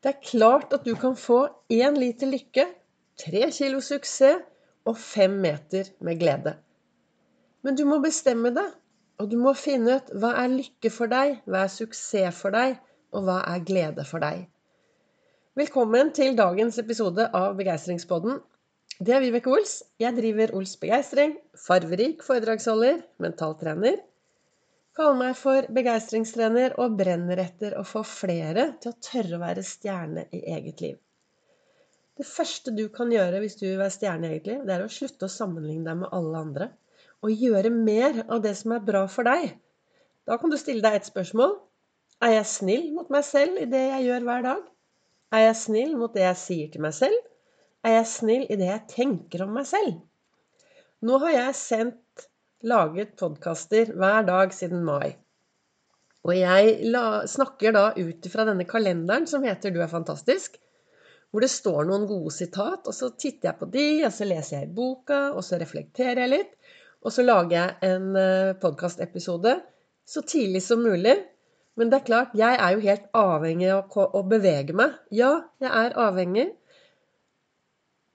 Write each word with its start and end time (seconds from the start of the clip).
Det 0.00 0.14
er 0.14 0.24
klart 0.24 0.72
at 0.72 0.86
du 0.88 0.94
kan 0.96 1.12
få 1.16 1.42
én 1.68 1.96
liter 2.00 2.30
lykke, 2.30 2.64
tre 3.20 3.50
kilo 3.52 3.82
suksess 3.84 4.40
og 4.88 4.96
fem 4.96 5.34
meter 5.42 5.90
med 6.00 6.16
glede. 6.22 6.54
Men 7.60 7.76
du 7.76 7.84
må 7.84 7.98
bestemme 8.00 8.48
det, 8.56 8.64
og 9.20 9.28
du 9.28 9.36
må 9.36 9.52
finne 9.52 9.98
ut 9.98 10.08
hva 10.16 10.32
er 10.40 10.54
lykke 10.54 10.92
for 10.94 11.12
deg, 11.12 11.42
hva 11.44 11.66
er 11.66 11.74
suksess 11.74 12.40
for 12.40 12.56
deg, 12.56 12.78
og 13.12 13.26
hva 13.26 13.42
er 13.52 13.60
glede 13.68 14.06
for 14.08 14.24
deg. 14.24 14.46
Velkommen 15.60 16.14
til 16.16 16.32
dagens 16.38 16.80
episode 16.80 17.26
av 17.36 17.52
Begeistringspodden. 17.58 18.40
Det 19.04 19.12
er 19.12 19.20
Vibeke 19.20 19.52
Ols. 19.52 19.82
Jeg 20.00 20.16
driver 20.16 20.54
Ols 20.56 20.78
Begeistring, 20.80 21.36
farverik 21.66 22.24
foredragsholder, 22.24 23.04
mentaltrener 23.20 24.00
kaller 25.00 25.16
meg 25.16 25.36
for 25.38 25.64
begeistringstrener 25.72 26.74
og 26.82 26.98
brenner 26.98 27.40
etter 27.40 27.72
å 27.80 27.84
få 27.88 28.02
flere 28.04 28.74
til 28.82 28.92
å 28.92 28.98
tørre 29.00 29.38
å 29.38 29.40
være 29.40 29.62
stjerne 29.64 30.26
i 30.36 30.42
eget 30.52 30.82
liv. 30.84 30.98
Det 32.20 32.26
første 32.28 32.74
du 32.76 32.82
kan 32.92 33.08
gjøre 33.12 33.40
hvis 33.40 33.56
du 33.56 33.64
vil 33.64 33.78
være 33.80 33.94
stjerne 33.94 34.28
i 34.28 34.34
eget 34.34 34.50
liv, 34.50 34.66
det 34.68 34.74
er 34.74 34.84
å 34.84 34.92
slutte 34.92 35.24
å 35.24 35.32
sammenligne 35.32 35.86
deg 35.88 36.02
med 36.02 36.12
alle 36.16 36.42
andre. 36.44 36.68
Og 37.24 37.32
gjøre 37.32 37.72
mer 37.72 38.20
av 38.26 38.42
det 38.44 38.52
som 38.58 38.74
er 38.76 38.84
bra 38.84 39.06
for 39.08 39.28
deg. 39.28 39.54
Da 40.28 40.36
kan 40.40 40.52
du 40.52 40.58
stille 40.60 40.84
deg 40.84 40.98
et 40.98 41.08
spørsmål. 41.08 41.56
Er 42.20 42.34
jeg 42.34 42.50
snill 42.52 42.86
mot 42.92 43.08
meg 43.12 43.24
selv 43.24 43.56
i 43.62 43.68
det 43.72 43.82
jeg 43.86 44.06
gjør 44.10 44.28
hver 44.28 44.46
dag? 44.50 44.62
Er 45.32 45.46
jeg 45.46 45.58
snill 45.62 45.96
mot 45.96 46.12
det 46.12 46.26
jeg 46.26 46.40
sier 46.42 46.72
til 46.74 46.84
meg 46.84 46.96
selv? 46.96 47.16
Er 47.88 47.96
jeg 48.02 48.12
snill 48.12 48.44
i 48.50 48.60
det 48.60 48.68
jeg 48.68 48.88
tenker 48.92 49.46
om 49.46 49.56
meg 49.56 49.68
selv? 49.70 49.96
Nå 51.00 51.16
har 51.24 51.32
jeg 51.38 51.56
sendt 51.56 52.02
laget 52.66 53.16
podkaster 53.16 53.92
hver 53.96 54.26
dag 54.28 54.52
siden 54.52 54.82
mai. 54.84 55.14
Og 56.28 56.34
jeg 56.36 56.90
la, 56.92 57.22
snakker 57.28 57.72
da 57.72 57.84
ut 57.96 58.26
fra 58.32 58.44
denne 58.48 58.66
kalenderen 58.68 59.26
som 59.26 59.44
heter 59.44 59.72
'Du 59.72 59.80
er 59.80 59.88
fantastisk', 59.88 60.58
hvor 61.30 61.40
det 61.40 61.50
står 61.50 61.86
noen 61.88 62.06
gode 62.06 62.32
sitat, 62.34 62.86
og 62.86 62.94
så 62.94 63.10
titter 63.16 63.48
jeg 63.48 63.58
på 63.58 63.70
de, 63.70 64.04
og 64.04 64.12
så 64.12 64.26
leser 64.26 64.58
jeg 64.58 64.74
boka, 64.74 65.30
og 65.32 65.44
så 65.44 65.60
reflekterer 65.60 66.26
jeg 66.26 66.28
litt. 66.28 66.54
Og 67.02 67.12
så 67.12 67.22
lager 67.22 67.56
jeg 67.56 67.76
en 67.82 68.16
eh, 68.16 68.52
podkastepisode 68.60 69.60
så 70.04 70.22
tidlig 70.22 70.62
som 70.62 70.82
mulig. 70.82 71.16
Men 71.76 71.88
det 71.88 72.00
er 72.00 72.08
klart, 72.08 72.34
jeg 72.34 72.58
er 72.58 72.74
jo 72.74 72.82
helt 72.84 73.06
avhengig 73.14 73.70
av 73.72 73.96
å 73.96 74.22
bevege 74.26 74.74
meg. 74.76 74.98
Ja, 75.10 75.46
jeg 75.62 75.70
er 75.70 75.96
avhengig. 75.96 76.50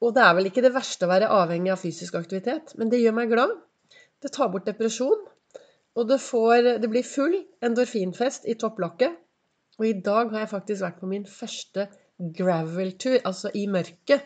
Og 0.04 0.14
det 0.14 0.22
er 0.22 0.36
vel 0.36 0.52
ikke 0.52 0.62
det 0.62 0.76
verste 0.76 1.08
å 1.08 1.10
være 1.10 1.32
avhengig 1.32 1.72
av 1.74 1.82
fysisk 1.82 2.20
aktivitet, 2.20 2.76
men 2.78 2.92
det 2.92 3.00
gjør 3.02 3.16
meg 3.16 3.32
glad. 3.32 3.56
Det 4.26 4.34
tar 4.34 4.50
bort 4.50 4.66
depresjon. 4.66 5.22
Og 5.96 6.10
det, 6.10 6.18
får, 6.20 6.72
det 6.82 6.90
blir 6.92 7.06
full 7.08 7.38
endorfinfest 7.64 8.50
i 8.52 8.58
topplokket. 8.60 9.14
Og 9.80 9.88
i 9.88 9.96
dag 10.04 10.32
har 10.34 10.44
jeg 10.44 10.52
faktisk 10.52 10.84
vært 10.84 11.00
på 11.02 11.10
min 11.12 11.28
første 11.30 11.88
gravel-tur, 12.36 13.20
altså 13.28 13.52
i 13.56 13.66
mørket. 13.72 14.24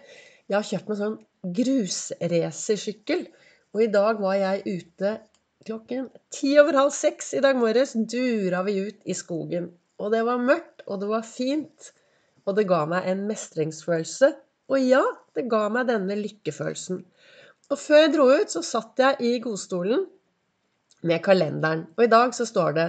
Jeg 0.50 0.56
har 0.56 0.66
kjøpt 0.66 0.90
meg 0.90 1.00
sånn 1.02 1.18
grusracersykkel. 1.60 3.28
Og 3.76 3.84
i 3.86 3.92
dag 3.94 4.22
var 4.22 4.38
jeg 4.40 4.80
ute 4.80 5.14
klokken 5.68 6.08
ti 6.34 6.56
over 6.62 6.78
halv 6.80 6.96
seks 6.96 7.34
i 7.38 7.44
dag 7.46 7.60
morges. 7.60 7.94
Dura 7.94 8.64
vi 8.66 8.80
ut 8.88 9.06
i 9.06 9.18
skogen. 9.18 9.70
Og 10.00 10.14
det 10.16 10.24
var 10.26 10.42
mørkt, 10.42 10.86
og 10.88 11.04
det 11.04 11.10
var 11.12 11.28
fint. 11.28 11.92
Og 12.48 12.56
det 12.58 12.70
ga 12.70 12.86
meg 12.90 13.10
en 13.12 13.26
mestringsfølelse. 13.30 14.32
Og 14.70 14.86
ja, 14.86 15.04
det 15.36 15.50
ga 15.52 15.66
meg 15.74 15.90
denne 15.90 16.18
lykkefølelsen. 16.18 17.04
Og 17.70 17.78
før 17.78 18.04
jeg 18.04 18.14
dro 18.16 18.26
ut, 18.32 18.50
så 18.50 18.64
satt 18.66 19.02
jeg 19.02 19.20
i 19.22 19.36
godstolen 19.44 20.08
med 21.06 21.22
kalenderen. 21.26 21.86
Og 21.98 22.06
i 22.06 22.12
dag 22.12 22.34
så 22.36 22.48
står 22.50 22.76
det 22.78 22.88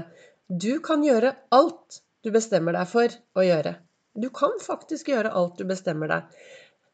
Du 0.48 0.80
kan 0.84 1.04
gjøre 1.04 1.34
alt 1.54 2.00
du 2.24 2.30
bestemmer 2.32 2.76
deg 2.76 2.88
for 2.90 3.12
å 3.38 3.44
gjøre. 3.44 3.76
Du 4.16 4.28
kan 4.34 4.56
faktisk 4.60 5.12
gjøre 5.12 5.32
alt 5.36 5.60
du 5.60 5.66
bestemmer 5.68 6.10
deg 6.10 6.40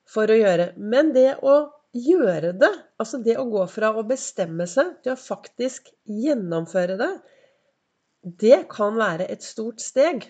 for 0.07 0.31
å 0.31 0.39
gjøre. 0.39 0.73
Men 0.77 1.15
det 1.15 1.39
å 1.43 1.57
gjøre 1.97 2.53
det, 2.61 2.73
altså 3.01 3.23
det 3.25 3.39
å 3.41 3.47
gå 3.49 3.65
fra 3.73 3.95
å 3.97 4.05
bestemme 4.07 4.67
seg 4.69 4.99
til 5.03 5.15
å 5.15 5.21
faktisk 5.21 5.89
gjennomføre 6.05 6.99
det, 7.01 7.13
det 8.43 8.65
kan 8.73 8.99
være 8.99 9.29
et 9.31 9.47
stort 9.47 9.81
steg. 9.81 10.27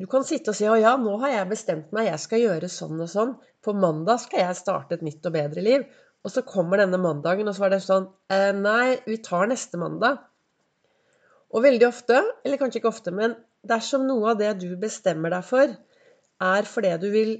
Du 0.00 0.06
kan 0.08 0.24
sitte 0.24 0.50
og 0.50 0.56
si 0.56 0.64
'Å 0.64 0.80
ja, 0.80 0.96
nå 0.96 1.18
har 1.20 1.30
jeg 1.34 1.48
bestemt 1.50 1.92
meg, 1.92 2.08
jeg 2.08 2.20
skal 2.20 2.40
gjøre 2.40 2.68
sånn 2.72 3.00
og 3.04 3.10
sånn'. 3.12 3.34
På 3.60 3.74
mandag 3.76 4.20
skal 4.20 4.40
jeg 4.40 4.56
starte 4.56 4.96
et 4.96 5.02
nytt 5.04 5.26
og 5.28 5.34
bedre 5.34 5.60
liv. 5.60 5.84
Og 6.24 6.32
så 6.32 6.42
kommer 6.44 6.82
denne 6.82 7.00
mandagen, 7.00 7.48
og 7.48 7.56
så 7.56 7.64
var 7.64 7.74
det 7.74 7.82
sånn 7.84 8.08
eh, 8.32 8.50
Nei, 8.56 8.98
vi 9.08 9.20
tar 9.24 9.48
neste 9.48 9.80
mandag. 9.80 10.20
Og 11.50 11.64
veldig 11.64 11.86
ofte, 11.88 12.20
eller 12.44 12.60
kanskje 12.60 12.80
ikke 12.82 12.92
ofte, 12.92 13.14
men 13.14 13.34
dersom 13.66 14.06
noe 14.08 14.32
av 14.32 14.40
det 14.40 14.52
du 14.60 14.68
bestemmer 14.80 15.32
deg 15.34 15.46
for, 15.46 15.72
er 16.40 16.68
fordi 16.68 16.92
du 17.00 17.08
vil 17.12 17.32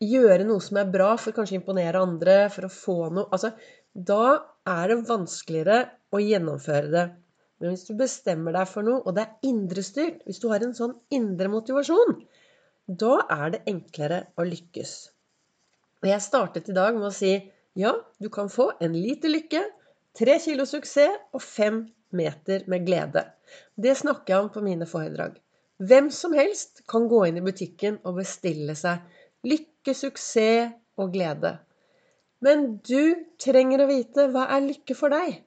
gjøre 0.00 0.46
noe 0.48 0.62
som 0.64 0.78
er 0.80 0.90
bra 0.90 1.12
for 1.20 1.36
kanskje 1.36 1.58
å 1.58 1.60
imponere 1.60 2.00
andre, 2.00 2.36
for 2.52 2.66
å 2.66 2.72
få 2.72 2.98
noe 3.12 3.28
Altså, 3.34 3.52
da 3.92 4.38
er 4.70 4.92
det 4.92 5.02
vanskeligere 5.08 5.80
å 6.14 6.22
gjennomføre 6.22 6.92
det. 6.94 7.06
Men 7.60 7.74
hvis 7.74 7.86
du 7.90 7.94
bestemmer 7.98 8.54
deg 8.56 8.68
for 8.70 8.86
noe, 8.86 9.02
og 9.04 9.16
det 9.16 9.26
er 9.26 9.48
indrestyrt, 9.50 10.22
hvis 10.24 10.40
du 10.40 10.48
har 10.52 10.64
en 10.64 10.76
sånn 10.76 10.94
indre 11.12 11.50
motivasjon, 11.52 12.20
da 12.88 13.16
er 13.28 13.54
det 13.54 13.64
enklere 13.70 14.22
å 14.40 14.46
lykkes. 14.48 14.94
Og 16.00 16.08
jeg 16.08 16.24
startet 16.24 16.70
i 16.70 16.76
dag 16.76 16.96
med 16.96 17.10
å 17.10 17.14
si 17.14 17.34
ja, 17.78 17.94
du 18.18 18.28
kan 18.32 18.50
få 18.50 18.72
en 18.80 18.96
liter 18.96 19.30
lykke, 19.30 19.62
tre 20.18 20.36
kilo 20.42 20.66
suksess 20.66 21.20
og 21.34 21.42
fem 21.42 21.84
meter 22.16 22.64
med 22.70 22.86
glede. 22.86 23.24
Det 23.76 23.94
snakker 23.98 24.34
jeg 24.34 24.44
om 24.44 24.50
på 24.54 24.62
mine 24.64 24.88
foredrag. 24.90 25.36
Hvem 25.80 26.10
som 26.12 26.34
helst 26.36 26.82
kan 26.90 27.06
gå 27.08 27.22
inn 27.28 27.38
i 27.40 27.44
butikken 27.44 28.00
og 28.04 28.18
bestille 28.18 28.74
seg 28.76 29.00
lykke, 29.46 29.94
suksess 29.94 30.74
og 31.00 31.14
glede. 31.14 31.54
Men 32.44 32.80
du 32.84 33.14
trenger 33.40 33.84
å 33.84 33.88
vite 33.88 34.26
hva 34.32 34.48
er 34.52 34.66
lykke 34.66 34.96
for 34.96 35.12
deg? 35.12 35.38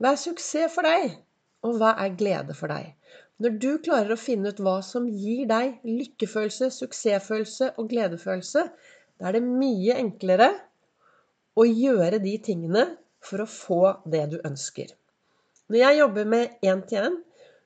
Hva 0.00 0.12
er 0.12 0.20
suksess 0.20 0.74
for 0.74 0.84
deg? 0.84 1.14
Og 1.64 1.78
hva 1.80 1.94
er 2.02 2.18
glede 2.18 2.56
for 2.56 2.72
deg? 2.72 2.92
Når 3.40 3.56
du 3.60 3.70
klarer 3.84 4.14
å 4.14 4.20
finne 4.20 4.52
ut 4.52 4.60
hva 4.64 4.78
som 4.84 5.08
gir 5.12 5.44
deg 5.48 5.80
lykkefølelse, 5.84 6.70
suksessfølelse 6.72 7.74
og 7.76 7.90
gledefølelse, 7.90 8.62
da 9.20 9.28
er 9.28 9.36
det 9.36 9.44
mye 9.44 9.96
enklere 10.00 10.50
å 11.56 11.64
gjøre 11.64 12.20
de 12.22 12.36
tingene 12.44 12.84
for 13.24 13.42
å 13.42 13.50
få 13.50 13.82
det 14.04 14.24
du 14.34 14.36
ønsker. 14.44 14.90
Når 15.72 15.80
jeg 15.80 15.98
jobber 16.00 16.28
med 16.30 16.58
én-til-én, 16.62 17.16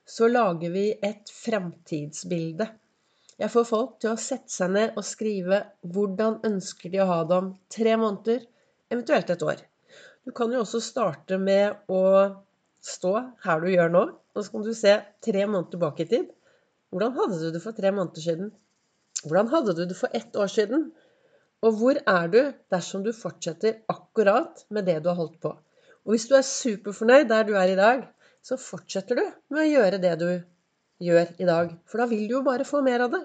så 0.07 0.27
lager 0.31 0.71
vi 0.73 0.87
et 1.05 1.29
fremtidsbilde. 1.31 2.67
Jeg 3.41 3.53
får 3.53 3.67
folk 3.67 3.93
til 4.01 4.13
å 4.13 4.21
sette 4.21 4.53
seg 4.53 4.73
ned 4.73 4.97
og 4.99 5.05
skrive 5.05 5.61
hvordan 5.93 6.39
ønsker 6.47 6.93
de 6.93 7.01
å 7.01 7.09
ha 7.09 7.19
det 7.27 7.37
om 7.37 7.51
tre 7.73 7.97
måneder, 7.97 8.47
eventuelt 8.91 9.29
et 9.33 9.45
år. 9.45 9.61
Du 10.25 10.33
kan 10.37 10.51
jo 10.53 10.61
også 10.61 10.81
starte 10.83 11.37
med 11.41 11.89
å 11.89 12.01
stå 12.81 13.13
her 13.45 13.61
du 13.61 13.69
gjør 13.71 13.93
nå, 13.93 14.03
og 14.33 14.43
så 14.45 14.53
kan 14.53 14.65
du 14.65 14.73
se 14.77 14.97
tre 15.25 15.45
måneder 15.45 15.71
tilbake 15.75 16.05
i 16.05 16.11
tid. 16.11 16.27
Hvordan 16.91 17.15
hadde 17.17 17.39
du 17.41 17.47
det 17.53 17.63
for 17.63 17.77
tre 17.77 17.93
måneder 17.95 18.25
siden? 18.25 18.51
Hvordan 19.23 19.49
hadde 19.53 19.77
du 19.77 19.85
det 19.85 19.97
for 19.97 20.13
ett 20.17 20.35
år 20.35 20.49
siden? 20.51 20.89
Og 21.61 21.75
hvor 21.77 21.97
er 22.09 22.31
du 22.33 22.39
dersom 22.73 23.03
du 23.05 23.11
fortsetter 23.13 23.83
akkurat 23.91 24.63
med 24.73 24.87
det 24.89 24.97
du 25.03 25.11
har 25.11 25.19
holdt 25.19 25.37
på? 25.43 25.51
Og 26.05 26.15
hvis 26.15 26.25
du 26.29 26.33
er 26.37 26.47
superfornøyd 26.47 27.27
der 27.29 27.45
du 27.45 27.53
er 27.59 27.73
i 27.73 27.77
dag, 27.77 28.07
så 28.41 28.57
fortsetter 28.57 29.19
du 29.19 29.25
med 29.53 29.63
å 29.63 29.69
gjøre 29.69 30.01
det 30.01 30.15
du 30.21 30.29
gjør 31.05 31.35
i 31.37 31.47
dag. 31.49 31.75
For 31.85 32.01
da 32.01 32.09
vil 32.09 32.25
du 32.25 32.39
jo 32.39 32.45
bare 32.47 32.65
få 32.65 32.81
mer 32.85 33.05
av 33.05 33.13
det. 33.13 33.21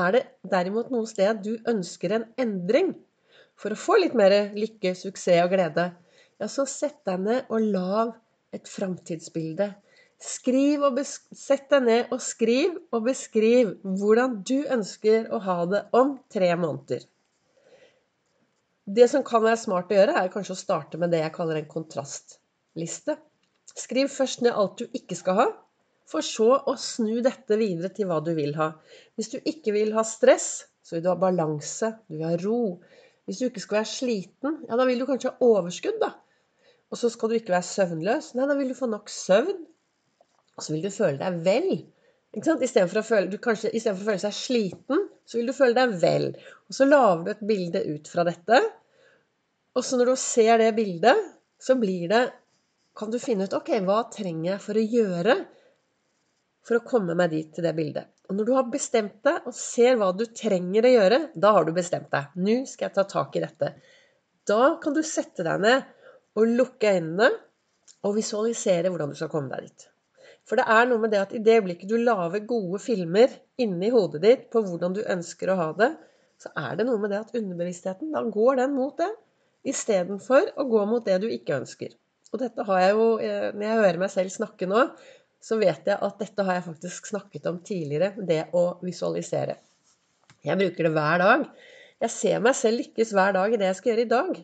Er 0.00 0.16
det 0.16 0.22
derimot 0.48 0.88
noe 0.92 1.08
sted 1.10 1.42
du 1.44 1.58
ønsker 1.68 2.16
en 2.16 2.28
endring 2.40 2.94
for 3.60 3.74
å 3.74 3.78
få 3.78 3.98
litt 4.00 4.16
mer 4.16 4.32
lykke, 4.56 4.94
suksess 4.96 5.44
og 5.44 5.52
glede, 5.52 5.90
ja, 6.40 6.48
så 6.48 6.64
sett 6.66 7.02
deg 7.06 7.20
ned 7.22 7.52
og 7.52 7.68
lag 7.74 8.14
et 8.56 8.68
framtidsbilde. 8.68 9.68
Skriv 10.22 10.84
og 10.86 11.00
Sett 11.04 11.68
deg 11.70 11.84
ned 11.84 12.12
og 12.14 12.22
skriv 12.22 12.76
og 12.94 13.08
beskriv 13.08 13.76
hvordan 13.82 14.40
du 14.46 14.62
ønsker 14.70 15.28
å 15.34 15.40
ha 15.42 15.58
det 15.68 15.82
om 15.98 16.16
tre 16.32 16.52
måneder. 16.56 17.04
Det 18.86 19.06
som 19.10 19.22
kan 19.22 19.44
være 19.44 19.60
smart 19.60 19.92
å 19.92 19.96
gjøre, 19.96 20.14
er 20.18 20.32
kanskje 20.32 20.56
å 20.56 20.58
starte 20.58 20.98
med 20.98 21.12
det 21.14 21.20
jeg 21.22 21.34
kaller 21.36 21.60
en 21.60 21.68
kontrastliste. 21.70 23.14
Skriv 23.78 24.10
først 24.10 24.42
ned 24.42 24.56
alt 24.58 24.80
du 24.80 24.96
ikke 24.98 25.16
skal 25.16 25.38
ha, 25.38 25.46
for 26.10 26.26
så 26.26 26.48
å 26.68 26.74
snu 26.80 27.20
dette 27.24 27.56
videre 27.60 27.92
til 27.94 28.10
hva 28.10 28.18
du 28.24 28.32
vil 28.36 28.56
ha. 28.58 28.72
Hvis 29.16 29.30
du 29.32 29.38
ikke 29.38 29.74
vil 29.76 29.94
ha 29.94 30.02
stress, 30.06 30.66
så 30.82 30.96
vil 30.96 31.04
du 31.04 31.12
ha 31.12 31.16
balanse, 31.20 31.92
du 32.10 32.18
vil 32.18 32.26
ha 32.26 32.34
ro. 32.42 32.58
Hvis 33.28 33.38
du 33.38 33.46
ikke 33.46 33.62
skal 33.62 33.80
være 33.80 33.92
sliten, 33.92 34.58
ja, 34.66 34.76
da 34.76 34.86
vil 34.88 34.98
du 34.98 35.06
kanskje 35.06 35.30
ha 35.30 35.46
overskudd, 35.46 36.02
da. 36.02 36.10
Og 36.92 36.98
så 37.00 37.08
skal 37.12 37.30
du 37.30 37.38
ikke 37.38 37.54
være 37.54 37.70
søvnløs. 37.70 38.34
Nei, 38.36 38.48
da 38.50 38.58
vil 38.58 38.74
du 38.74 38.76
få 38.76 38.90
nok 38.90 39.08
søvn. 39.08 39.62
Og 40.58 40.66
så 40.66 40.74
vil 40.74 40.82
du 40.84 40.90
føle 40.92 41.16
deg 41.22 41.38
vel. 41.46 41.70
Ikke 42.34 42.48
sant? 42.50 42.64
Istedenfor 42.66 43.00
å, 43.00 43.06
føle, 43.06 43.38
å 43.38 43.96
føle 44.02 44.20
seg 44.20 44.36
sliten, 44.36 45.06
så 45.32 45.38
vil 45.40 45.48
du 45.48 45.56
føle 45.56 45.72
deg 45.78 45.96
vel. 46.02 46.26
Og 46.68 46.76
så 46.76 46.84
lager 46.84 47.24
du 47.24 47.30
et 47.32 47.44
bilde 47.48 47.80
ut 47.88 48.08
fra 48.12 48.24
dette. 48.28 48.58
Og 49.72 49.84
så 49.86 49.96
når 49.96 50.12
du 50.12 50.16
ser 50.20 50.60
det 50.60 50.74
bildet, 50.76 51.28
så 51.62 51.78
blir 51.80 52.08
det 52.12 52.22
Kan 52.92 53.08
du 53.08 53.16
finne 53.16 53.46
ut 53.48 53.54
Ok, 53.56 53.70
hva 53.86 54.02
trenger 54.12 54.50
jeg 54.50 54.60
for 54.60 54.76
å 54.76 54.82
gjøre 54.84 55.36
for 56.62 56.76
å 56.76 56.84
komme 56.84 57.14
meg 57.16 57.32
dit 57.32 57.48
til 57.56 57.64
det 57.64 57.72
bildet? 57.78 58.10
Og 58.28 58.36
når 58.36 58.48
du 58.48 58.52
har 58.52 58.68
bestemt 58.68 59.22
deg 59.24 59.46
og 59.48 59.56
ser 59.56 59.96
hva 59.96 60.10
du 60.12 60.26
trenger 60.28 60.84
å 60.84 60.92
gjøre, 60.92 61.20
da 61.32 61.54
har 61.56 61.64
du 61.64 61.72
bestemt 61.72 62.12
deg. 62.12 62.36
Nå 62.36 62.58
skal 62.68 62.90
jeg 62.90 62.96
ta 62.98 63.06
tak 63.08 63.38
i 63.40 63.42
dette. 63.46 63.70
Da 64.44 64.74
kan 64.82 64.92
du 64.92 65.00
sette 65.06 65.46
deg 65.46 65.64
ned 65.64 65.88
og 66.36 66.52
lukke 66.60 66.92
øynene 66.98 67.30
og 68.04 68.18
visualisere 68.18 68.92
hvordan 68.92 69.14
du 69.14 69.16
skal 69.16 69.32
komme 69.32 69.56
deg 69.56 69.70
dit. 69.70 69.88
For 70.48 70.58
det 70.58 70.66
er 70.74 70.88
noe 70.90 71.00
med 71.02 71.12
det 71.14 71.20
at 71.22 71.34
i 71.36 71.40
det 71.42 71.60
øyeblikket 71.60 71.90
du 71.90 71.98
lager 72.02 72.42
gode 72.48 72.80
filmer 72.82 73.30
inni 73.62 73.92
hodet 73.94 74.22
ditt 74.24 74.48
på 74.52 74.64
hvordan 74.66 74.96
du 74.96 75.02
ønsker 75.14 75.52
å 75.52 75.58
ha 75.60 75.68
det, 75.78 75.92
så 76.42 76.50
er 76.58 76.78
det 76.78 76.86
noe 76.88 76.98
med 76.98 77.12
det 77.14 77.20
at 77.22 77.34
underbevisstheten, 77.38 78.10
da 78.14 78.24
går 78.26 78.58
den 78.64 78.74
mot 78.74 78.96
det, 78.98 79.10
istedenfor 79.70 80.54
å 80.58 80.66
gå 80.66 80.84
mot 80.90 81.04
det 81.06 81.20
du 81.22 81.28
ikke 81.30 81.60
ønsker. 81.60 81.94
Og 82.32 82.40
dette 82.42 82.64
har 82.66 82.80
jeg 82.80 82.94
jo, 82.96 83.08
eh, 83.22 83.50
når 83.52 83.66
jeg 83.66 83.82
hører 83.82 84.00
meg 84.02 84.10
selv 84.10 84.34
snakke 84.34 84.66
nå, 84.66 84.86
så 85.42 85.58
vet 85.60 85.86
jeg 85.90 85.98
at 86.06 86.18
dette 86.22 86.46
har 86.46 86.58
jeg 86.58 86.66
faktisk 86.68 87.10
snakket 87.10 87.46
om 87.50 87.60
tidligere, 87.66 88.12
det 88.18 88.46
å 88.56 88.64
visualisere. 88.82 89.58
Jeg 90.42 90.58
bruker 90.58 90.88
det 90.88 90.92
hver 90.96 91.22
dag. 91.22 91.46
Jeg 92.02 92.10
ser 92.10 92.42
meg 92.42 92.56
selv 92.58 92.82
lykkes 92.82 93.12
hver 93.14 93.34
dag 93.36 93.52
i 93.52 93.58
det 93.60 93.68
jeg 93.68 93.78
skal 93.78 93.92
gjøre 93.92 94.06
i 94.06 94.12
dag. 94.12 94.38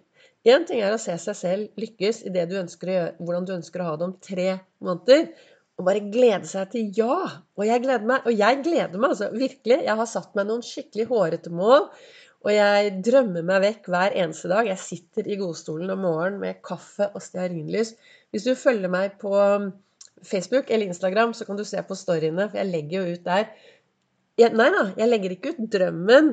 Én 0.48 0.66
ting 0.66 0.82
er 0.84 0.94
å 0.94 1.00
se 1.02 1.14
seg 1.18 1.36
selv 1.36 1.80
lykkes 1.80 2.22
i 2.28 2.32
det 2.34 2.44
du 2.50 2.58
ønsker 2.60 2.90
å 2.90 2.96
gjøre, 2.96 3.14
hvordan 3.18 3.46
du 3.48 3.54
ønsker 3.56 3.82
å 3.82 3.88
ha 3.88 3.94
det 3.98 4.06
om 4.06 4.14
tre 4.22 4.48
måneder. 4.84 5.24
Og 5.78 5.86
bare 5.86 6.02
glede 6.10 6.46
seg 6.50 6.72
til 6.72 6.88
ja. 6.98 7.16
Og 7.58 7.66
jeg 7.66 7.82
gleder 7.84 8.06
meg. 8.10 8.24
Og 8.26 8.34
jeg 8.34 8.62
gleder 8.64 8.98
meg, 8.98 9.12
altså. 9.12 9.28
Virkelig. 9.34 9.82
Jeg 9.86 9.98
har 10.00 10.10
satt 10.10 10.32
meg 10.38 10.48
noen 10.48 10.64
skikkelig 10.66 11.06
hårete 11.10 11.52
mål. 11.54 11.86
Og 12.46 12.54
jeg 12.54 12.94
drømmer 13.06 13.46
meg 13.46 13.62
vekk 13.64 13.90
hver 13.92 14.16
eneste 14.18 14.50
dag. 14.50 14.66
Jeg 14.66 14.82
sitter 14.82 15.26
i 15.26 15.38
godstolen 15.38 15.90
om 15.94 16.02
morgenen 16.06 16.40
med 16.42 16.60
kaffe 16.66 17.08
og 17.12 17.22
stearinlys. 17.22 17.94
Hvis 18.34 18.46
du 18.46 18.54
følger 18.58 18.90
meg 18.92 19.18
på 19.22 19.32
Facebook 20.26 20.70
eller 20.70 20.90
Instagram, 20.90 21.34
så 21.34 21.46
kan 21.46 21.58
du 21.58 21.64
se 21.66 21.82
på 21.86 21.96
storyene, 21.98 22.48
for 22.50 22.58
jeg 22.58 22.70
legger 22.70 23.02
jo 23.02 23.14
ut 23.14 23.26
der. 23.26 23.50
Jeg, 24.38 24.54
nei 24.58 24.68
da, 24.74 24.84
jeg 24.98 25.10
legger 25.10 25.34
ikke 25.34 25.52
ut 25.54 25.68
drømmen 25.72 26.32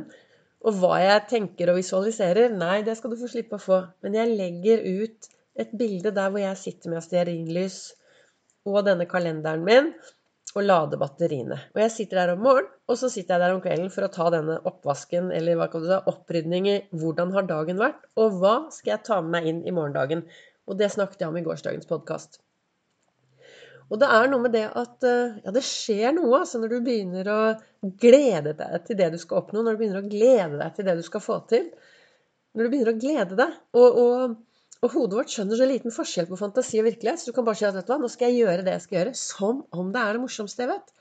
og 0.66 0.80
hva 0.82 0.98
jeg 1.02 1.26
tenker 1.30 1.70
og 1.70 1.78
visualiserer. 1.80 2.54
Nei, 2.54 2.80
det 2.86 2.98
skal 2.98 3.14
du 3.14 3.20
få 3.22 3.30
slippe 3.30 3.58
å 3.60 3.62
få. 3.62 3.80
Men 4.06 4.18
jeg 4.18 4.38
legger 4.38 4.82
ut 4.86 5.30
et 5.62 5.74
bilde 5.78 6.14
der 6.14 6.34
hvor 6.34 6.42
jeg 6.42 6.62
sitter 6.62 6.94
med 6.94 7.06
stearinlys 7.06 7.80
og 8.66 8.86
denne 8.88 9.08
kalenderen 9.10 9.66
min 9.66 9.92
og 10.56 10.64
lade 10.64 10.98
batteriene. 11.00 11.58
Og 11.76 11.82
jeg 11.84 11.92
sitter 11.92 12.22
der 12.22 12.34
om 12.36 12.46
morgenen, 12.46 12.72
og 12.88 12.98
så 13.00 13.10
sitter 13.12 13.36
jeg 13.36 13.44
der 13.44 13.56
om 13.58 13.62
kvelden 13.64 13.92
for 13.92 14.08
å 14.08 14.12
ta 14.14 14.30
denne 14.32 14.56
oppvasken, 14.70 15.28
eller 15.36 15.60
hva 15.60 15.68
kan 15.72 15.84
du 15.84 15.90
si, 15.90 16.00
opprydning 16.12 16.70
i 16.72 16.76
hvordan 16.96 17.34
har 17.36 17.48
dagen 17.50 17.82
vært, 17.82 18.06
og 18.16 18.40
hva 18.40 18.56
skal 18.72 18.96
jeg 18.96 19.06
ta 19.10 19.20
med 19.22 19.34
meg 19.36 19.50
inn 19.52 19.62
i 19.68 19.76
morgendagen. 19.76 20.24
Og 20.66 20.80
det 20.80 20.94
snakket 20.94 21.26
jeg 21.26 21.32
om 21.32 21.40
i 21.42 21.44
gårsdagens 21.46 21.90
podkast. 21.90 22.40
Og 23.92 24.00
det 24.02 24.08
er 24.10 24.32
noe 24.32 24.42
med 24.42 24.56
det 24.56 24.64
at 24.66 25.06
eh, 25.06 25.36
ja, 25.44 25.52
det 25.54 25.62
skjer 25.66 26.16
noe 26.16 26.40
altså, 26.40 26.58
når 26.62 26.72
du 26.72 26.78
begynner 26.88 27.28
å 27.30 27.42
glede 28.02 28.56
deg 28.58 28.88
til 28.88 28.98
det 28.98 29.12
du 29.14 29.20
skal 29.22 29.44
oppnå, 29.44 29.62
når 29.62 29.76
du 29.76 29.82
begynner 29.84 30.02
å 30.02 30.10
glede 30.10 30.58
deg 30.62 30.74
til 30.78 30.88
det 30.88 30.96
du 30.98 31.04
skal 31.06 31.22
få 31.22 31.38
til. 31.52 31.68
Når 32.56 32.66
du 32.66 32.72
begynner 32.72 32.96
å 32.96 33.02
glede 33.04 33.38
deg. 33.38 33.60
Og, 33.78 34.00
og 34.02 34.40
og 34.86 34.94
hodet 34.94 35.18
vårt 35.18 35.34
skjønner 35.34 35.58
så 35.58 35.66
liten 35.70 35.94
forskjell 35.94 36.28
på 36.30 36.38
fantasi 36.38 36.80
og 36.82 36.86
virkelighet, 36.90 37.22
så 37.22 37.32
du 37.32 37.36
kan 37.36 37.46
bare 37.48 37.58
si 37.58 37.66
at 37.66 37.74
vet 37.78 37.88
du 37.88 37.94
hva, 37.94 38.00
nå 38.02 38.10
skal 38.12 38.30
jeg 38.30 38.44
gjøre 38.44 38.66
det 38.66 38.74
jeg 38.76 38.84
skal 38.84 38.98
gjøre, 39.00 39.14
som 39.18 39.62
om 39.74 39.92
det 39.94 40.02
er 40.02 40.18
det 40.18 40.22
morsomste 40.22 40.66
jeg 40.66 40.72
vet. 40.72 40.92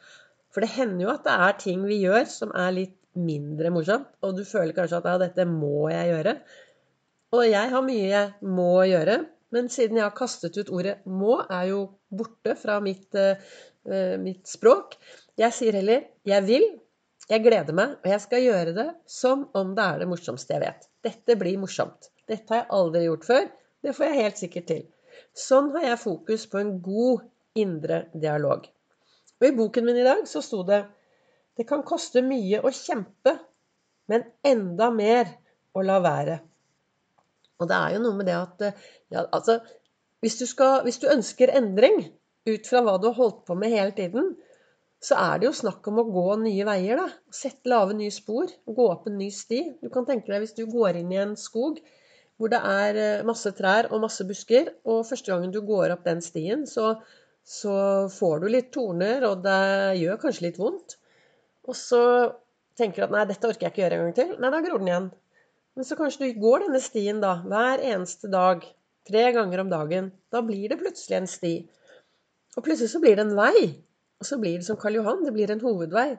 For 0.55 0.65
det 0.65 0.71
hender 0.77 1.05
jo 1.05 1.11
at 1.13 1.25
det 1.27 1.35
er 1.47 1.57
ting 1.61 1.83
vi 1.89 1.99
gjør 2.05 2.29
som 2.31 2.55
er 2.57 2.77
litt 2.77 2.95
mindre 3.15 3.71
morsomt, 3.75 4.09
og 4.25 4.39
du 4.39 4.45
føler 4.49 4.75
kanskje 4.77 5.01
at 5.01 5.09
ja, 5.11 5.17
dette 5.23 5.47
må 5.51 5.89
jeg 5.93 6.13
gjøre. 6.13 6.35
Og 7.35 7.43
jeg 7.49 7.73
har 7.75 7.85
mye 7.85 8.07
jeg 8.09 8.53
må 8.57 8.71
gjøre, 8.89 9.19
men 9.55 9.69
siden 9.71 10.01
jeg 10.01 10.07
har 10.07 10.17
kastet 10.17 10.57
ut 10.59 10.71
ordet 10.75 10.97
'må', 11.07 11.45
er 11.51 11.67
jo 11.71 11.81
borte 12.11 12.55
fra 12.59 12.81
mitt, 12.83 13.11
uh, 13.15 14.17
mitt 14.19 14.49
språk. 14.51 14.97
Jeg 15.39 15.53
sier 15.53 15.79
heller 15.79 16.09
'jeg 16.25 16.47
vil', 16.47 16.71
jeg 17.29 17.43
gleder 17.43 17.75
meg, 17.75 17.99
og 18.03 18.11
jeg 18.11 18.21
skal 18.21 18.43
gjøre 18.43 18.73
det 18.77 18.89
som 19.07 19.49
om 19.55 19.75
det 19.75 19.85
er 19.85 20.03
det 20.03 20.09
morsomste 20.09 20.55
jeg 20.55 20.65
vet. 20.65 20.89
Dette 21.03 21.37
blir 21.41 21.59
morsomt. 21.59 22.11
Dette 22.29 22.53
har 22.53 22.65
jeg 22.65 22.73
aldri 22.79 23.05
gjort 23.07 23.25
før. 23.29 23.47
Det 23.85 23.93
får 23.93 24.09
jeg 24.09 24.23
helt 24.23 24.41
sikkert 24.41 24.69
til. 24.71 24.85
Sånn 25.37 25.71
har 25.75 25.91
jeg 25.91 26.01
fokus 26.01 26.47
på 26.51 26.61
en 26.61 26.77
god 26.83 27.27
indre 27.61 28.07
dialog. 28.17 28.65
Og 29.41 29.47
i 29.49 29.57
boken 29.57 29.85
min 29.85 30.01
i 30.01 30.07
dag 30.07 30.25
så 30.31 30.41
sto 30.45 30.63
det 30.67 30.81
det 31.55 31.67
kan 31.69 31.85
koste 31.87 32.23
mye 32.25 32.63
å 32.65 32.73
kjempe, 32.75 33.37
men 34.11 34.25
enda 34.43 34.89
mer 34.91 35.29
å 35.75 35.85
la 35.87 36.01
være. 36.03 36.41
Og 37.61 37.69
det 37.71 37.77
er 37.77 37.95
jo 37.95 38.01
noe 38.03 38.19
med 38.19 38.27
det 38.27 38.35
at 38.35 38.65
ja, 38.67 39.23
altså, 39.23 39.61
hvis, 40.25 40.39
du 40.41 40.49
skal, 40.51 40.81
hvis 40.87 40.99
du 41.03 41.07
ønsker 41.13 41.53
endring 41.55 42.01
ut 42.49 42.67
fra 42.67 42.83
hva 42.83 42.97
du 42.99 43.07
har 43.11 43.19
holdt 43.21 43.45
på 43.47 43.55
med 43.59 43.71
hele 43.71 43.95
tiden, 43.95 44.33
så 45.05 45.19
er 45.21 45.39
det 45.39 45.51
jo 45.51 45.57
snakk 45.61 45.87
om 45.91 46.01
å 46.01 46.07
gå 46.09 46.27
nye 46.43 46.67
veier. 46.67 46.99
da, 47.05 47.07
Sett 47.31 47.69
lave 47.69 47.95
nye 47.97 48.13
spor. 48.15 48.49
Gå 48.65 48.89
opp 48.89 49.07
en 49.11 49.19
ny 49.21 49.29
sti. 49.31 49.61
Du 49.85 49.91
kan 49.93 50.09
tenke 50.09 50.33
deg 50.33 50.43
hvis 50.43 50.57
du 50.57 50.65
går 50.71 50.99
inn 51.03 51.13
i 51.13 51.21
en 51.21 51.37
skog 51.39 51.79
hvor 52.39 52.51
det 52.51 52.61
er 52.67 53.01
eh, 53.01 53.27
masse 53.27 53.53
trær 53.57 53.91
og 53.93 54.03
masse 54.05 54.27
busker. 54.27 54.73
Og 54.89 55.05
første 55.09 55.33
gangen 55.33 55.55
du 55.55 55.61
går 55.67 55.95
opp 55.95 56.05
den 56.07 56.23
stien, 56.25 56.65
så, 56.67 56.97
så 57.47 57.77
får 58.13 58.43
du 58.43 58.49
litt 58.51 58.73
torner, 58.75 59.27
og 59.29 59.45
det 59.47 60.01
gjør 60.03 60.23
kanskje 60.25 60.49
litt 60.49 60.61
vondt. 60.61 60.97
Og 61.69 61.77
så 61.79 62.03
tenker 62.79 63.03
du 63.03 63.07
at 63.09 63.15
nei, 63.15 63.27
dette 63.31 63.49
orker 63.49 63.69
jeg 63.69 63.75
ikke 63.75 63.85
gjøre 63.85 64.01
en 64.01 64.09
gang 64.09 64.17
til. 64.19 64.35
Nei, 64.43 64.51
da 64.53 64.63
gror 64.65 64.83
den 64.83 64.91
igjen. 64.91 65.13
Men 65.75 65.87
så 65.87 65.99
kanskje 65.99 66.29
du 66.29 66.43
går 66.43 66.67
denne 66.67 66.83
stien 66.83 67.23
da, 67.23 67.39
hver 67.47 67.83
eneste 67.83 68.31
dag, 68.31 68.67
tre 69.09 69.25
ganger 69.37 69.65
om 69.65 69.73
dagen. 69.73 70.13
Da 70.33 70.43
blir 70.45 70.69
det 70.71 70.79
plutselig 70.81 71.19
en 71.19 71.31
sti. 71.31 71.55
Og 72.55 72.63
plutselig 72.63 72.93
så 72.93 73.01
blir 73.03 73.19
det 73.19 73.27
en 73.27 73.35
vei. 73.39 73.65
Og 74.23 74.29
så 74.29 74.39
blir 74.41 74.61
det 74.61 74.69
som 74.69 74.79
Karl 74.81 75.01
Johan, 75.01 75.25
det 75.27 75.35
blir 75.35 75.51
en 75.51 75.63
hovedvei. 75.65 76.15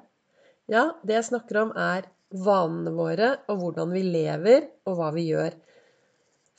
Ja, 0.71 0.89
det 1.05 1.19
jeg 1.19 1.29
snakker 1.29 1.61
om, 1.61 1.71
er 1.77 2.09
vanene 2.45 2.91
våre, 2.95 3.31
og 3.51 3.61
hvordan 3.61 3.93
vi 3.95 4.01
lever, 4.03 4.67
og 4.89 4.99
hva 4.99 5.11
vi 5.15 5.29
gjør. 5.29 5.55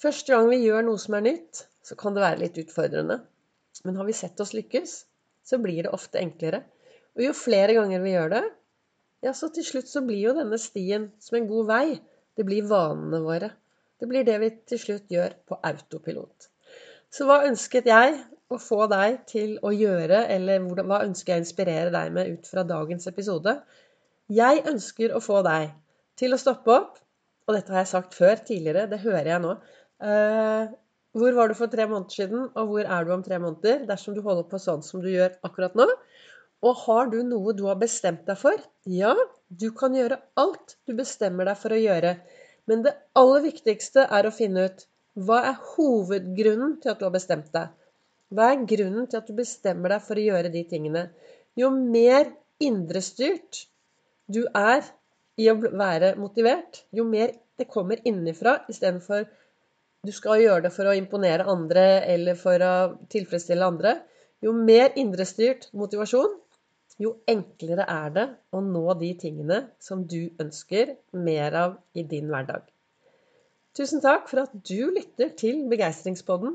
Første 0.02 0.34
gang 0.34 0.50
vi 0.50 0.60
gjør 0.60 0.84
noe 0.84 1.00
som 1.00 1.16
er 1.16 1.24
nytt, 1.24 1.64
så 1.84 1.96
kan 1.96 2.16
det 2.16 2.24
være 2.24 2.42
litt 2.42 2.58
utfordrende. 2.60 3.20
Men 3.84 3.96
har 3.96 4.08
vi 4.08 4.16
sett 4.16 4.40
oss 4.42 4.52
lykkes, 4.56 4.96
så 5.46 5.58
blir 5.62 5.86
det 5.86 5.92
ofte 5.96 6.20
enklere. 6.20 6.62
Og 7.16 7.24
jo 7.24 7.36
flere 7.36 7.76
ganger 7.76 8.02
vi 8.04 8.12
gjør 8.12 8.32
det, 8.34 8.44
ja, 9.24 9.32
så 9.32 9.48
til 9.50 9.64
slutt 9.64 9.88
så 9.88 10.02
blir 10.04 10.20
jo 10.20 10.34
denne 10.36 10.58
stien 10.60 11.08
som 11.22 11.38
en 11.38 11.48
god 11.48 11.70
vei. 11.70 11.86
Det 12.36 12.44
blir 12.44 12.66
vanene 12.68 13.22
våre. 13.24 13.48
Det 13.96 14.08
blir 14.10 14.26
det 14.28 14.36
vi 14.42 14.50
til 14.68 14.80
slutt 14.82 15.12
gjør 15.12 15.32
på 15.48 15.56
autopilot. 15.64 16.50
Så 17.08 17.24
hva 17.24 17.40
ønsket 17.48 17.88
jeg 17.88 18.18
å 18.52 18.58
få 18.60 18.84
deg 18.92 19.22
til 19.30 19.56
å 19.64 19.72
gjøre, 19.72 20.26
eller 20.34 20.66
hva 20.76 21.00
ønsker 21.06 21.32
jeg 21.32 21.40
å 21.40 21.44
inspirere 21.46 21.94
deg 21.94 22.12
med 22.14 22.34
ut 22.34 22.50
fra 22.50 22.66
dagens 22.68 23.08
episode? 23.08 23.56
Jeg 24.28 24.62
ønsker 24.68 25.16
å 25.16 25.22
få 25.24 25.40
deg 25.46 25.72
til 26.20 26.36
å 26.36 26.40
stoppe 26.40 26.74
opp, 26.74 27.00
og 27.46 27.56
dette 27.56 27.72
har 27.72 27.84
jeg 27.84 27.92
sagt 27.94 28.14
før 28.18 28.42
tidligere, 28.44 28.88
det 28.90 29.00
hører 29.06 29.32
jeg 29.32 29.42
nå, 29.46 29.56
hvor 30.00 31.36
var 31.36 31.48
du 31.48 31.56
for 31.56 31.72
tre 31.72 31.86
måneder 31.88 32.12
siden, 32.12 32.48
og 32.54 32.72
hvor 32.72 32.84
er 32.84 33.04
du 33.04 33.12
om 33.14 33.22
tre 33.24 33.38
måneder? 33.40 33.86
Dersom 33.88 34.16
du 34.16 34.22
holder 34.24 34.48
på 34.50 34.60
sånn 34.60 34.84
som 34.84 35.00
du 35.04 35.08
gjør 35.12 35.38
akkurat 35.46 35.76
nå. 35.78 35.86
Og 36.64 36.82
har 36.86 37.08
du 37.12 37.20
noe 37.24 37.54
du 37.56 37.64
har 37.68 37.78
bestemt 37.80 38.26
deg 38.28 38.38
for? 38.40 38.60
Ja, 38.88 39.14
du 39.48 39.70
kan 39.76 39.94
gjøre 39.96 40.20
alt 40.40 40.76
du 40.88 40.94
bestemmer 40.98 41.48
deg 41.48 41.58
for 41.60 41.72
å 41.72 41.80
gjøre. 41.80 42.16
Men 42.66 42.82
det 42.84 42.96
aller 43.16 43.44
viktigste 43.46 44.06
er 44.10 44.26
å 44.26 44.34
finne 44.34 44.68
ut 44.68 44.86
hva 45.16 45.40
er 45.48 45.60
hovedgrunnen 45.74 46.76
til 46.82 46.92
at 46.92 47.00
du 47.00 47.06
har 47.06 47.14
bestemt 47.14 47.48
deg? 47.54 47.72
Hva 48.34 48.50
er 48.52 48.66
grunnen 48.68 49.06
til 49.08 49.20
at 49.20 49.28
du 49.30 49.36
bestemmer 49.38 49.94
deg 49.94 50.04
for 50.04 50.18
å 50.18 50.26
gjøre 50.26 50.50
de 50.52 50.64
tingene? 50.68 51.06
Jo 51.56 51.70
mer 51.72 52.28
indrestyrt 52.60 53.62
du 54.26 54.42
er 54.50 54.82
i 55.38 55.46
å 55.52 55.56
være 55.56 56.14
motivert, 56.18 56.82
jo 56.90 57.04
mer 57.08 57.32
det 57.56 57.68
kommer 57.72 58.00
innenfra 58.08 58.58
istedenfor 58.72 59.28
du 60.06 60.12
skal 60.14 60.42
gjøre 60.42 60.66
det 60.66 60.72
for 60.74 60.88
å 60.88 60.94
imponere 60.96 61.48
andre 61.50 61.86
eller 62.14 62.38
for 62.38 62.62
å 62.62 62.74
tilfredsstille 63.12 63.66
andre. 63.66 63.96
Jo 64.44 64.52
mer 64.54 64.94
indrestyrt 65.00 65.70
motivasjon, 65.76 66.36
jo 67.02 67.12
enklere 67.28 67.84
er 67.92 68.12
det 68.14 68.24
å 68.56 68.62
nå 68.64 68.84
de 69.00 69.10
tingene 69.20 69.58
som 69.82 70.04
du 70.08 70.30
ønsker 70.42 70.94
mer 71.26 71.56
av 71.64 71.76
i 71.96 72.06
din 72.08 72.30
hverdag. 72.32 72.64
Tusen 73.76 74.00
takk 74.00 74.30
for 74.30 74.46
at 74.46 74.54
du 74.64 74.88
lytter 74.94 75.34
til 75.36 75.66
Begeistringspodden. 75.68 76.54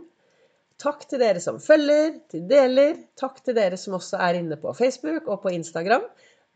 Takk 0.81 1.03
til 1.12 1.22
dere 1.22 1.41
som 1.43 1.60
følger, 1.62 2.15
til 2.34 2.48
deler. 2.50 2.96
Takk 3.20 3.43
til 3.46 3.58
dere 3.58 3.77
som 3.77 4.00
også 4.00 4.17
er 4.25 4.39
inne 4.39 4.58
på 4.58 4.74
Facebook 4.74 5.29
og 5.29 5.43
på 5.43 5.53
Instagram. 5.53 6.08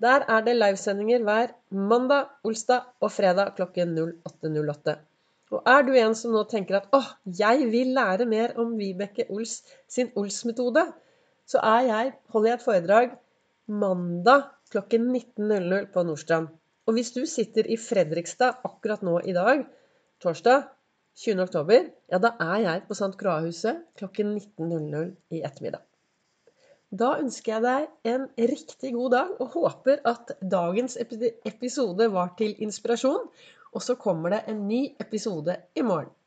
Der 0.01 0.25
er 0.25 0.41
det 0.47 0.55
livesendinger 0.57 1.21
hver 1.27 1.53
mandag, 1.69 2.31
olsdag 2.43 2.89
og 3.05 3.13
fredag 3.13 3.53
klokken 3.59 3.93
08.08. 4.01 4.97
Og 5.55 5.69
er 5.71 5.85
du 5.87 5.93
en 5.95 6.15
som 6.19 6.33
nå 6.35 6.41
tenker 6.51 6.81
at 6.81 6.89
åh, 6.95 7.07
jeg 7.39 7.69
vil 7.71 7.93
lære 7.95 8.27
mer 8.27 8.57
om 8.59 8.73
Vibeke 8.75 9.27
Ols 9.31 9.61
sin 9.87 10.11
Ols-metode, 10.19 10.83
så 11.47 11.61
jeg, 11.85 12.11
holder 12.33 12.49
jeg 12.49 12.59
et 12.59 12.65
foredrag 12.65 13.15
mandag 13.71 14.49
klokken 14.73 15.07
19.00 15.13 15.87
på 15.93 16.03
Nordstrand. 16.03 16.51
Og 16.85 16.97
hvis 16.97 17.13
du 17.15 17.23
sitter 17.29 17.69
i 17.71 17.79
Fredrikstad 17.79 18.65
akkurat 18.67 19.05
nå 19.05 19.21
i 19.23 19.33
dag, 19.37 19.63
torsdag 20.21 20.67
20. 21.23 21.41
oktober, 21.47 21.87
ja, 22.11 22.19
da 22.19 22.33
er 22.43 22.57
jeg 22.65 22.85
på 22.89 22.97
St. 22.97 23.15
Croix-huset 23.17 23.85
klokken 23.95 24.35
19.00 24.35 25.13
i 25.37 25.41
ettermiddag. 25.47 25.85
Da 26.95 27.15
ønsker 27.19 27.55
jeg 27.55 27.63
deg 27.63 28.11
en 28.11 28.27
riktig 28.51 28.91
god 28.95 29.13
dag 29.15 29.31
og 29.41 29.55
håper 29.55 30.03
at 30.07 30.35
dagens 30.51 30.97
episode 31.01 32.11
var 32.13 32.35
til 32.39 32.53
inspirasjon. 32.61 33.25
Og 33.75 33.83
så 33.83 33.97
kommer 33.99 34.31
det 34.31 34.45
en 34.47 34.67
ny 34.67 34.81
episode 35.03 35.57
i 35.75 35.83
morgen. 35.83 36.15